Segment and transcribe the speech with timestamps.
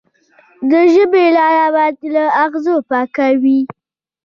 [0.69, 3.59] د ژبې لاره باید له اغزو پاکه وي.